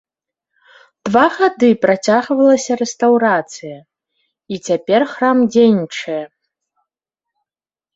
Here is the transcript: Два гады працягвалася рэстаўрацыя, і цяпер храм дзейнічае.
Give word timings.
Два 1.09 1.25
гады 1.39 1.69
працягвалася 1.83 2.71
рэстаўрацыя, 2.81 3.77
і 3.81 4.55
цяпер 4.73 5.01
храм 5.17 5.37
дзейнічае. 5.55 6.23